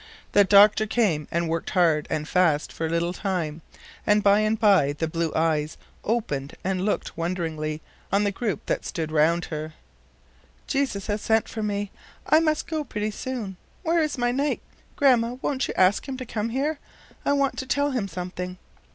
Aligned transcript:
The 0.31 0.43
doctor 0.43 0.87
came 0.87 1.27
and 1.29 1.47
worked 1.47 1.69
hard 1.69 2.07
and 2.09 2.27
fast 2.27 2.73
for 2.73 2.87
a 2.87 2.89
little 2.89 3.13
time, 3.13 3.61
and 4.03 4.23
by 4.23 4.39
and 4.39 4.59
by 4.59 4.93
the 4.93 5.07
blue 5.07 5.31
eyes 5.35 5.77
opened 6.03 6.55
and 6.63 6.83
looked 6.83 7.15
wonderingly 7.15 7.83
on 8.11 8.23
the 8.23 8.31
group 8.31 8.65
that 8.65 8.83
stood 8.83 9.11
around 9.11 9.45
her. 9.53 9.75
"Jesus 10.65 11.05
has 11.05 11.21
sent 11.21 11.47
for 11.47 11.61
me. 11.61 11.91
I 12.25 12.39
must 12.39 12.65
go 12.65 12.83
pretty 12.83 13.11
soon. 13.11 13.57
Where 13.83 14.01
is 14.01 14.17
my 14.17 14.31
knight? 14.31 14.61
Grandma, 14.95 15.35
won't 15.39 15.67
you 15.67 15.73
ask 15.77 16.07
him 16.07 16.17
to 16.17 16.25
come 16.25 16.49
here? 16.49 16.79
I 17.23 17.33
want 17.33 17.59
to 17.59 17.67
tell 17.67 17.91
him 17.91 18.07
something." 18.07 18.57